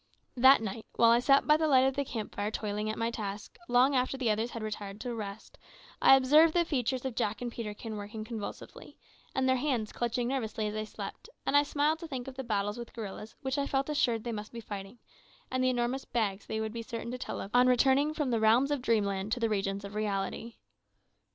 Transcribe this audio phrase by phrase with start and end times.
[0.35, 3.11] That night, while I sat by the light of the camp fire toiling at my
[3.11, 5.59] task, long after the others had retired to rest,
[6.01, 8.97] I observed the features of Jack and Peterkin working convulsively,
[9.35, 12.43] and their hands clutching nervously as they slept, and I smiled to think of the
[12.43, 14.97] battles with gorillas which I felt assured they must be fighting,
[15.51, 18.39] and the enormous "bags" they would be certain to tell of on returning from the
[18.39, 20.55] realms of dreamland to the regions of reality.